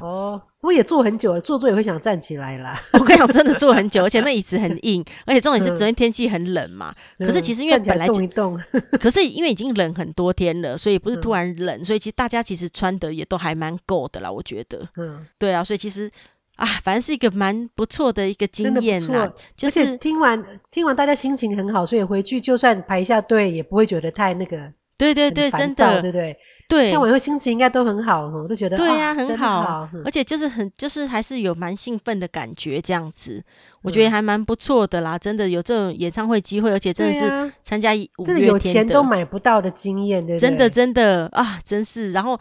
[0.00, 0.42] 哦。
[0.60, 2.80] 我也坐很久了，坐坐也会想站起来啦。
[2.94, 6.92] 我跟你讲，真的坐很久，而且那椅子很硬， 而且重点是昨天天气很冷嘛。
[7.18, 8.60] 嗯、可是其实因为本来就，动一动
[9.00, 14.88] 可是因为已经冷很多天了，所以不是突然冷，嗯、所以其实大家其实穿的也都还蛮够的啦，我觉得。
[14.96, 16.10] 嗯，对啊，所以其实
[16.56, 19.32] 啊，反正是一个蛮不错的一个经验啦。
[19.56, 24.72] 就是听完听完，大家心情很好，所以回去就算排一下队，也不会觉得太那个。
[24.96, 26.36] 对对对，真的，对不对？
[26.68, 33.42] 对，看完以后心情应该都很好，我都觉得对呀、啊，很好，好而且就是很，就是还是有蛮兴奋的感觉，这样子，
[33.80, 35.18] 我觉得还蛮不错的啦。
[35.18, 40.46] 真的有这种演唱会机会，而且真的是参加五月天的，真的有钱都买不到的经验，对不对？
[40.46, 42.12] 真的真的啊，真是。
[42.12, 42.38] 然后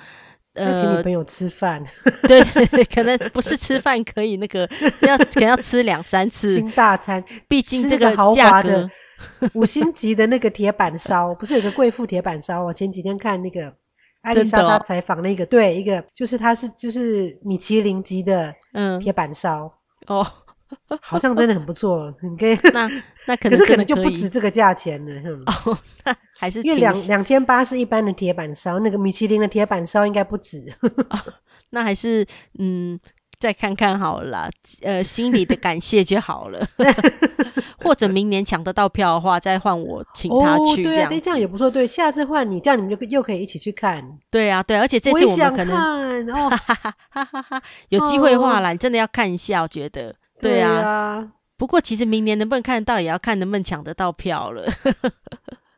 [0.56, 1.82] 呃，请女朋友吃饭，
[2.28, 4.70] 对对对，可能不是吃饭可以那个，
[5.04, 8.90] 要可能要吃两三次 新大餐，毕竟这个价格，
[9.54, 12.66] 五星级的那个铁板烧，不是有个贵妇铁板烧？
[12.66, 13.74] 我前几天看那个。
[14.28, 19.00] 艾丽莎莎采访那个，对，一个就是他是就是米其林级的嗯。
[19.00, 19.72] 铁板烧。
[20.08, 20.26] 哦，
[21.02, 22.90] 好像真的很不错，你可以 那
[23.26, 30.64] 那可是可能就不止这个价钱了，哦， 那还是因为两两千八是一般的铁板烧，那个米其林的铁板烧应该不止，
[31.72, 32.26] 那还是
[32.60, 33.00] 嗯。
[33.40, 34.50] 再看看好了啦，
[34.82, 36.66] 呃，心里的感谢就好了。
[37.80, 41.06] 或者明年抢得到票的话，再换我请他去这样。
[41.06, 41.70] 哦，对，这样也不错。
[41.70, 44.04] 对，下次换你，这样你们就又可以一起去看。
[44.32, 45.76] 对啊，对，而且这次我们可能
[46.50, 46.58] 哈，
[47.12, 50.14] 哈哈哈，有机会的话啦，你真的要看一下，我觉得。
[50.40, 50.74] 对啊。
[50.74, 54.68] 对啊，不过其实明年能不能看得到，也要看能不能抢得到票了。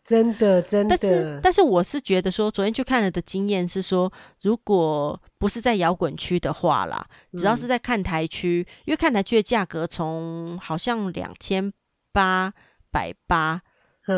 [0.10, 0.98] 真的，真的。
[0.98, 11.72] 但是，但是我是觉得说，昨天去看了的经验是说，如果不是在摇滚区的话啦，只要是在看台区，嗯、因为看台区的价格从好像两千
[12.12, 12.52] 八
[12.92, 13.62] 百八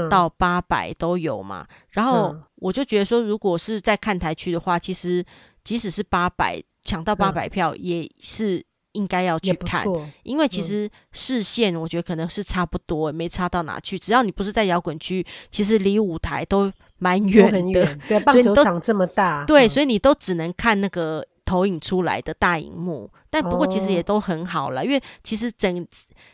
[0.09, 1.67] 到八百都有嘛。
[1.69, 5.21] 嗯、然后我就觉得说，如果是在看台区的话，其实
[5.61, 8.65] 即使是八百抢到八百票也是。
[8.93, 9.85] 应该要去看，
[10.23, 13.97] 因为其实视线我觉得可能是差不多，嗯、没差到哪去。
[13.97, 17.97] 只要你不是在摇滚区，其实离舞台都蛮远的。
[18.07, 23.09] 对，棒球场这么大，对，所以你都只能看那个投影出来的大荧幕。
[23.13, 25.87] 嗯、但不过其实也都很好了，哦、因为其实整，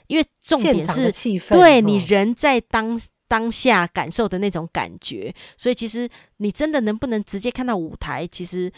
[0.08, 5.32] 因为重点是气氛，对你人在当当下感受的那种感觉。
[5.58, 8.26] 所以其实你真的能不能直接看到舞台？
[8.26, 8.72] 其实，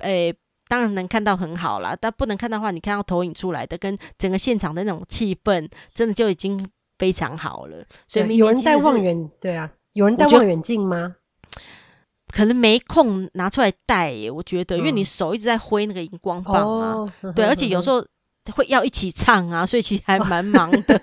[0.00, 0.36] 诶、欸。
[0.68, 7.84] 当然能看到很好啦，但不能看到的话，你看到投影出来的跟整个现场的那种气氛，真的就已经非常好了。
[8.08, 11.16] 所以有人带望远，对啊，有人带望远镜吗？
[12.32, 18.04] 可能没空拿出来带耶，我觉得，因为你手一直在挥那个荧光棒啊，哦、 对，而且有时候
[18.52, 21.00] 会要一起唱啊，所以其实还蛮忙的。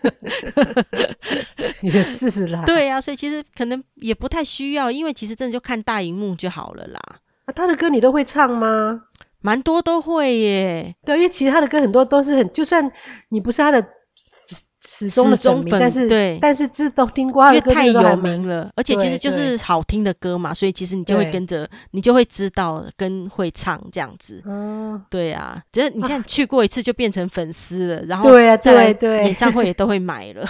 [1.81, 6.99] 也是啦，对啊，所以其实可能也不太需要，因为其实真的就看大荧幕就好了啦。
[7.45, 9.03] 啊，他的歌你都会唱吗？
[9.43, 10.95] 蛮多都会耶。
[11.05, 12.91] 对，因为其实他的歌很多都是很，就算
[13.29, 13.85] 你不是他的。
[14.85, 24.43] 始终的粉，但是对，但是这都听过，因为太有名了，而且其实就是好听的歌嘛，所以其实你就会跟着，你就会知道跟会唱这样子。
[24.45, 28.87] 嗯，对啊，只是你看去过一次就变成粉丝了，然后对啊，再来
[29.23, 30.45] 演唱会也都会买了，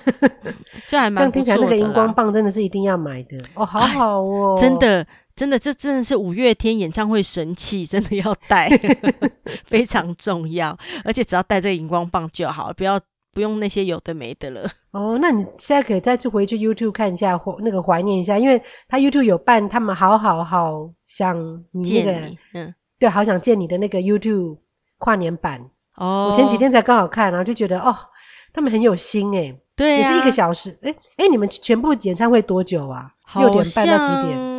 [0.88, 1.60] 就还蛮不错的。
[1.60, 8.68] 那个荧光棒真的是一定要买的哦，好好哦，真的真的，这真的是五月天演唱会神器， 真的要带，
[9.66, 13.00] 非常重要，而且只要带这个荧光棒就好，不要。
[13.34, 21.36] 不用那些有的没的了哦，那你现在可以再次回去 YouTube 看一下，或那个怀念一下，因为他 YouTube 有办他们好好好想
[21.72, 22.12] 你那个，
[22.52, 24.58] 嗯，对，好想见你的那个 YouTube
[24.98, 25.60] 跨年版
[25.96, 26.28] 哦。
[26.30, 27.92] 我前几天才刚好看，然后就觉得哦，
[28.52, 33.10] 他们很有心诶，对、啊，也是一个小时，诶诶，你们全部演唱会多久啊？
[33.34, 34.53] 六点半到几点？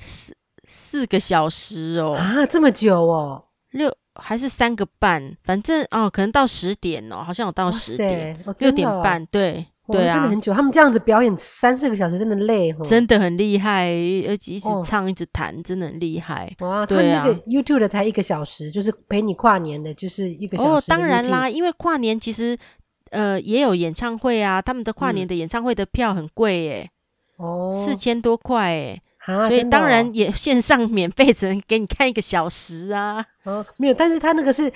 [0.00, 0.34] 四
[0.66, 3.94] 四个小时哦，啊，这么久哦，六。
[4.16, 10.52] 还是三个半，反正哦，可能到十点哦，好像有到十点，六、哦、点半，对对啊，真的很久。
[10.52, 13.86] 他们这样子表演三四个小时，真的累，真的很厉害，
[14.28, 16.52] 而且一直唱、哦、一直弹，真的很厉害。
[16.58, 20.70] 哇，对啊，他那个 YouTube 的才一个小时，就是陪你跨年的，就是一个小时。
[20.70, 22.58] 哦，当然啦，因为跨年其实
[23.10, 26.90] 呃也有演唱会啊，他们的跨年的演唱会的票很贵耶，
[27.36, 29.00] 哦，四千多块耶。
[29.38, 33.24] 啊、所以当然也线上免费，只能给你看一个小时啊。
[33.44, 34.72] 哦，没有，但是他那个是，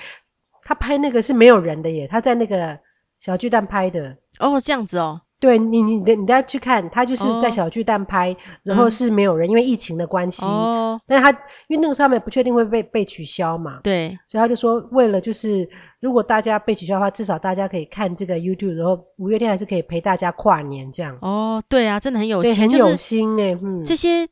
[0.63, 2.79] 他拍那个是没有人的耶，他在那个
[3.19, 4.17] 小巨蛋拍的。
[4.39, 5.23] 哦，这样子哦。
[5.45, 10.43] 对你，你你你大家去看，他就是在小巨蛋拍，哦、然后是没有人，嗯、因为疫情的关系。
[10.43, 10.99] 哦。
[11.07, 11.31] 但是他
[11.69, 13.81] 因为那个时候他们也不确定会被被取消嘛。
[13.83, 14.19] 对。
[14.27, 15.69] 所以他就说，为了就是
[16.01, 21.15] 如果大家被取消的话，至少大家可以看这个 YouTube，然后五月天还是可以陪大家跨年这样。
[21.21, 23.59] 哦，对啊，真的很有心，很有心哎、欸。
[23.63, 23.85] 嗯。
[23.85, 24.27] 这些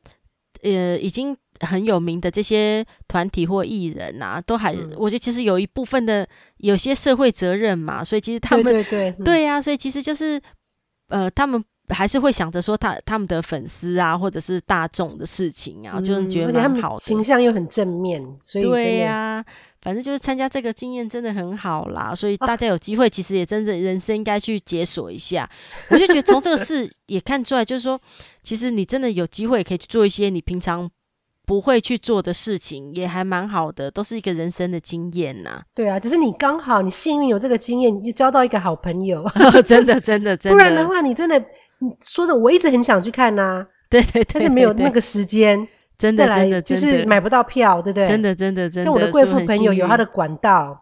[0.63, 10.41] 呃已经很有名的这些团体或艺人啊，都还、嗯、我觉得其实有一部分的有些社会责任嘛，所以其实他们对对对，嗯、对啊，所以其实就是。
[11.13, 19.45] 呃，他们还是会想着说他他们的粉丝啊，或者是大众的事情啊，嗯、就是觉得蛮好的，形象又很正面，所以对呀、啊，
[19.81, 22.15] 反正就是参加这个经验真的很好啦。
[22.15, 25.43] 所以大家有机会，其实也真的人生应该去解锁一下。
[25.43, 25.51] 啊、
[25.91, 27.99] 我就觉得从这个事也看出来，就是说，
[28.41, 30.89] 其实你真的有机会可以去做一些你平常。
[31.45, 35.61] 不会去做的事情也还蛮好的，都是一个人生的经验呐、啊。
[35.75, 39.23] 对啊，只是你刚好你幸运有这个经验，你交到一个好朋友，
[39.65, 40.57] 真的真的真的。
[40.57, 41.37] 不然的话，你真的
[41.79, 48.07] 你说着我一直很想去看呐、啊，对对对，但是没有那个时间，真的真的就是买不到票，对不对？
[48.07, 48.85] 真的真的真的。
[48.85, 50.77] 像我的贵妇朋友有他的管道，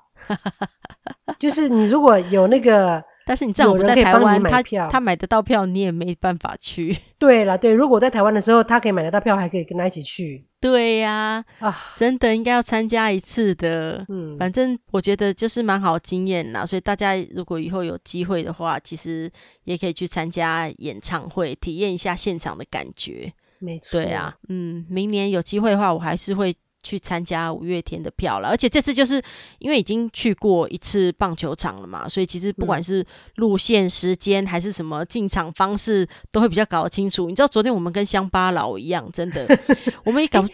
[1.39, 3.03] 就是你如果有那个。
[3.23, 6.97] 但是你正好不在台湾，他他买得到票，你也没办法去。
[7.19, 10.43] 对了，对，如果我在台湾的时候，他可以买得到票，还可以跟他一起去。
[10.61, 14.05] 对呀、啊，啊，真的应该要参加一次的。
[14.07, 19.29] 嗯，反正我觉得就是蛮好经验啦，所以大家如果以后有机会的话，其实
[19.63, 23.33] 也可以去参加演唱会，体验一下现场的感觉。
[23.59, 26.55] 没错，对啊，嗯，明年有机会的话，我还是会。
[26.83, 29.21] 去参加五月天的票了，而且这次就是
[29.59, 37.27] 因为已经去过一次棒球场了嘛，所以其实不管是路线、时间还是什么进场方式，都会比较搞得清楚。
[37.27, 39.47] 你知道昨天我们跟乡巴佬一样，真的，
[40.03, 40.45] 我们也搞，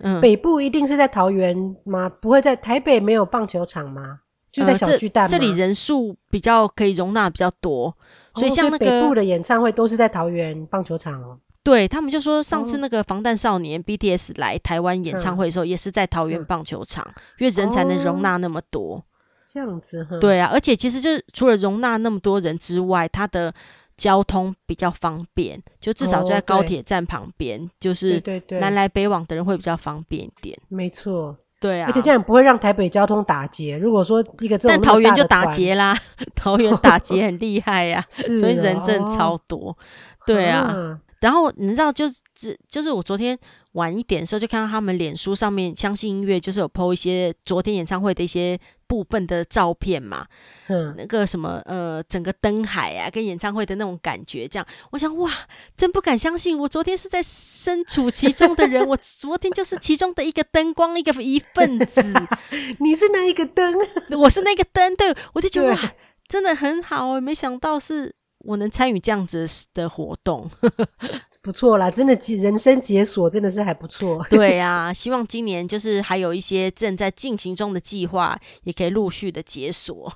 [0.00, 2.08] 嗯，北部一定是在桃园吗？
[2.08, 4.20] 不会在台北没有棒球场吗？
[4.52, 5.26] 就在小巨蛋吗？
[5.26, 7.94] 呃，这，这里人数比较可以容纳比较多，
[8.34, 11.38] 所以像那个，哦，北部的演唱会都是在桃园棒球场哦。
[11.62, 18.96] 对，他们就说，上次那个防弹少年 BTS 来台湾演唱会的时候，也是在桃园棒球场，嗯，因为人才能容纳那么多。
[18.96, 19.04] 哦，
[19.52, 23.52] 这样子，对啊，而且其实就是除了容纳那么多人之外，它的
[23.94, 28.22] 交通比较方便，就至少就在高铁站旁边，哦，就是
[28.58, 30.58] 南来北往的人会比较方便一点。
[30.68, 33.76] 没错，对啊，而且这样不会让台北交通打结。
[33.76, 35.94] 如果说一个这种，但桃园就打结啦，
[36.34, 39.76] 桃园打结很厉害呀，啊， 所以人真的超多。
[40.24, 40.60] 对啊。
[40.60, 42.20] 啊然后你知道，就是
[42.68, 43.38] 就是我昨天
[43.72, 50.26] 晚一点的时候，就看到他们脸书上面相信音乐，就是有 po 一些昨天演唱会的一些部分的照片嘛。
[50.68, 55.30] 嗯，那个什么呃，整个灯海啊，跟演唱会的那种感觉，这样，我想哇，
[55.76, 62.02] 真不敢相信，我昨天是在身处其中的人，我 昨天就是其中的一个灯光，一个一份子。
[62.80, 63.74] 你是那一个灯？
[64.18, 65.92] 我是那个灯，对，我就觉得哇，
[66.28, 68.14] 真的很好，没想到是。
[68.44, 70.50] 我能参与这样子的活动，
[71.42, 74.24] 不错啦，真的人生解锁真的是还不错。
[74.30, 80.10] 对啊，希望今年就是还有一些正在进行中的计划，也可以陆续的解锁。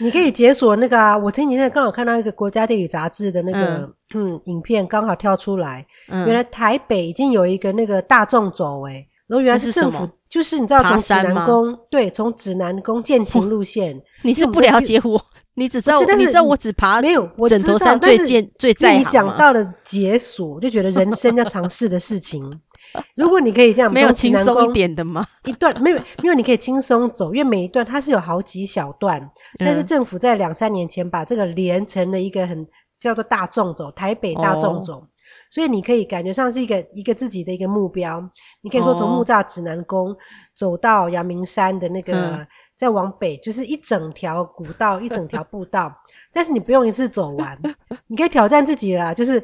[0.00, 3.76] 你可以解锁那个啊，我前几天刚好看到一个国家地理杂志的那个
[4.14, 15.24] 嗯，嗯影片，刚好跳出来，嗯，原来台北已经有一个那个大众走哎、欸，然后原来是政府，是就是你知道从指南宫对，从指南宫健行路线，你是不了解我。
[15.54, 19.00] 你只知道，你知道我只爬没有枕头山最健最在行？
[19.00, 22.60] 你讲到了解锁，就觉得人生要尝试的事情。
[23.14, 25.26] 如果你可以这样，没有轻松一点的吗？
[25.44, 29.30] 一段没有，因为你可以轻松走，因为每一段它是有好几小段。
[29.58, 32.66] 但是政府在两三年前把这个连成了一个很
[32.98, 35.02] 叫做大众走，台北大众走，
[35.50, 38.20] 所以你可以感觉上是一个一个自己的一个目标。
[38.62, 40.16] 你可以说从木栅指南宫
[40.54, 42.46] 走到阳明山的那个。
[42.80, 45.94] 再往北就是一整条古道，一整条步道，
[46.32, 47.60] 但是你不用一次走完，
[48.06, 49.12] 你可以挑战自己啦。
[49.12, 49.34] 就是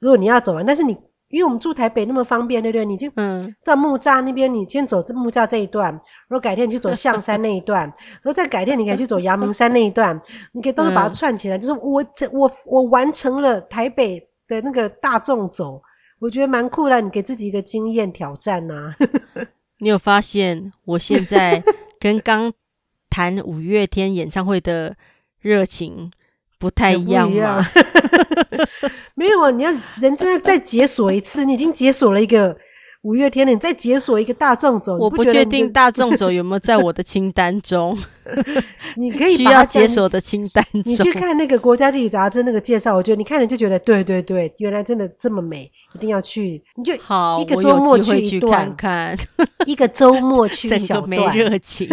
[0.00, 0.90] 如果你要走完，但是你
[1.28, 2.84] 因为我们住台北那么方便，对不对？
[2.84, 10.20] 你就嗯，到木栅那边，你先走这木栅这一段，然后改天你去走象山那一段，然后再改天你可以去走阳明山那一段，
[10.50, 11.56] 你可以都是把它串起来。
[11.56, 14.18] 就是我我我完成了台北
[14.48, 15.80] 的那个大众走，
[16.18, 17.00] 我觉得蛮酷的。
[17.00, 18.96] 你给自己一个经验挑战呐、啊。
[19.78, 21.62] 你有发现我现在
[22.00, 22.52] 跟刚。
[23.10, 24.96] 谈五月天演唱会的
[25.40, 26.10] 热情
[26.58, 27.66] 不太一样吗？
[29.14, 32.56] 没有啊，你要人真的再解锁一次，你已经解锁了一个
[33.02, 34.94] 五月天了，你再解锁一个大众走。
[34.98, 37.96] 我不确定大众走有没有在我的清单中。
[38.96, 40.82] 你可以需要解锁的清单中。
[40.84, 46.62] 你去看那个国家地理杂志那个介绍，我觉得你看了就觉得对对对，原来真的这么美，一定要去。
[46.76, 49.18] 你就好，一个周末去一段，去看看
[49.64, 51.88] 一个周末去一 小段，没热情。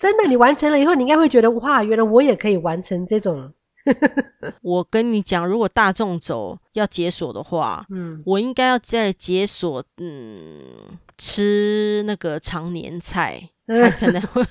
[0.00, 3.52] 真的，你完成了以后，你应该会觉得哇，原来我也可以完成这种。
[4.62, 10.60] 我跟你讲，如果大众走要解锁的话，嗯，我应该要再解锁，嗯，
[11.18, 14.44] 吃那个常年菜， 还可能会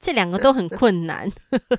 [0.00, 1.30] 这两个都很困难。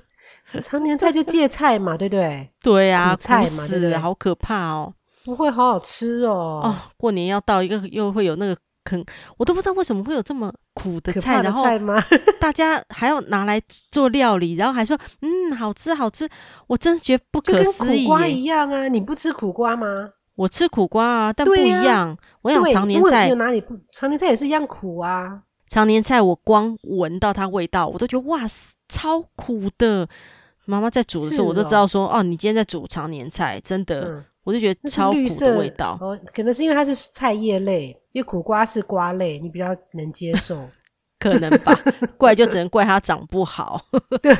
[0.62, 2.50] 常年菜就芥菜嘛，对不对？
[2.62, 4.00] 对啊，菜嘛？
[4.00, 4.94] 好可怕哦，
[5.24, 6.60] 不会好好吃哦。
[6.64, 8.56] 哦，过年要到一个，又会有那个。
[8.84, 9.04] 坑，
[9.36, 11.76] 我都不知道为什么会有这么苦的菜，的菜？
[11.78, 12.02] 然后
[12.40, 13.60] 大家还要拿来
[13.90, 16.28] 做料理，然后还说嗯，好吃好吃，
[16.66, 17.88] 我真是觉得不可思议。
[17.88, 20.10] 跟苦瓜一样啊，你不吃苦瓜吗？
[20.36, 22.10] 我吃苦瓜啊，但不一样。
[22.10, 23.74] 啊、我想常年菜有哪里不？
[23.92, 25.42] 常年菜也是一样苦啊。
[25.68, 28.40] 常年菜我光闻到它味道，我都觉得哇，
[28.88, 30.08] 超苦的。
[30.66, 34.08] 妈妈在煮的时候，我都知道说哦，哦，你今天在煮常年菜，真的。
[34.08, 40.68] 嗯我就觉得超苦的味道哦，可能是因为它是菜叶类，因为苦瓜是瓜类，你比较能接受，
[41.18, 41.74] 可能吧？
[42.18, 43.80] 怪就只能怪它长不好。
[44.22, 44.34] 对，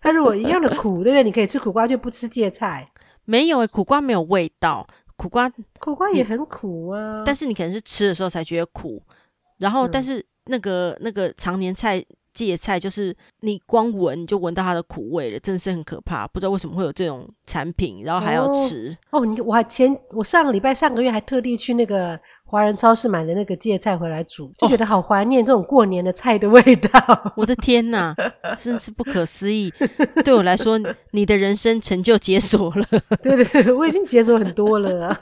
[0.00, 1.22] 它如果一样的苦，对不对？
[1.24, 2.90] 你可以吃苦瓜，就不吃芥菜。
[3.24, 7.22] 没有诶，苦瓜没有味道，苦瓜苦瓜也很苦啊。
[7.26, 9.02] 但是你可能是吃的时候才觉得苦，
[9.58, 12.04] 然后但是那个那个常年菜。
[12.34, 16.28] 芥菜就是你光闻你就闻到它的苦味了，真的是很可怕。
[16.28, 19.20] 不知道为什么会有这种产品，然后还要吃哦。
[19.20, 22.20] 哦，你我还前我上个礼拜上个月还特地去那个。
[22.46, 26.88] 华人超市买的那个芥菜回来煮，就觉得好怀念这种过年的菜的味道。
[27.08, 28.14] 哦、 我的天哪，
[28.56, 29.72] 真是不可思议！
[30.24, 30.78] 对我来说，
[31.10, 32.86] 你的人生成就解锁了。
[33.22, 35.18] 对对对，我已经解锁很多了。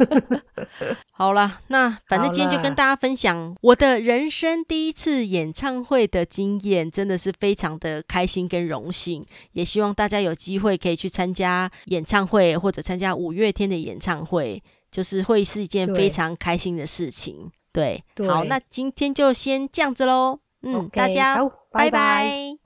[1.12, 9.25] 好啦，那反正今天就跟大家分享我的人生第一次演唱会的经验，真的是非常的开心跟荣幸。
[9.53, 14.62] 也希望大家有机会可以去参加演唱会，或者参加五月天的演唱会。
[14.93, 21.90] 就是会是一件非常开心的事情，对，对，好，那今天就先这样子喽，嗯，Okay, 大家拜拜。
[21.90, 22.62] 拜拜。